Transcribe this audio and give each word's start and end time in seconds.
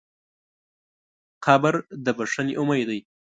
قبر 1.45 1.73
د 2.03 2.05
بښنې 2.17 2.53
امید 2.61 2.85
دی. 2.89 2.99